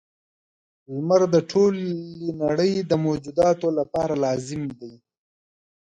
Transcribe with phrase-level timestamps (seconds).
[0.93, 1.89] •لمر د ټولې
[2.43, 4.93] نړۍ د موجوداتو لپاره لازمي دی.